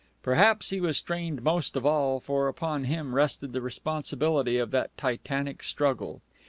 [0.23, 4.89] Perhaps he was strained most of all, for upon him rested the responsibility of that
[4.97, 6.23] titanic struggle.